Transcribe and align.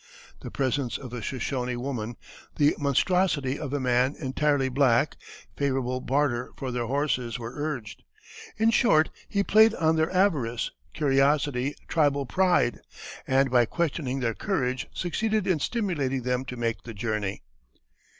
The 0.39 0.49
presence 0.49 0.97
of 0.97 1.13
a 1.13 1.21
Shoshone 1.21 1.75
woman, 1.75 2.15
the 2.55 2.73
monstrosity 2.79 3.59
of 3.59 3.71
a 3.71 3.79
man 3.79 4.15
entirely 4.19 4.67
black, 4.67 5.15
favorable 5.55 5.99
barter 6.01 6.49
for 6.57 6.71
their 6.71 6.87
horses 6.87 7.37
were 7.37 7.53
urged; 7.53 8.01
in 8.57 8.71
short 8.71 9.11
he 9.29 9.43
played 9.43 9.75
on 9.75 9.97
their 9.97 10.09
avarice, 10.11 10.71
curiosity, 10.95 11.75
tribal 11.87 12.25
pride, 12.25 12.79
and 13.27 13.51
by 13.51 13.65
questioning 13.65 14.21
their 14.21 14.33
courage 14.33 14.87
succeeded 14.91 15.45
in 15.45 15.59
stimulating 15.59 16.23
them 16.23 16.45
to 16.45 16.57
make 16.57 16.81
the 16.81 16.95
journey. 16.95 17.43